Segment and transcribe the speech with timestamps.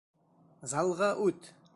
[0.71, 1.53] Залға үт!